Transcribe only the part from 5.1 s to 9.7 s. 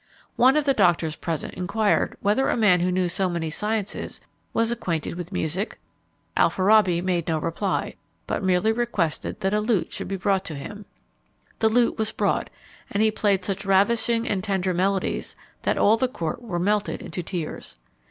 with music? Alfarabi made no reply, but merely requested that a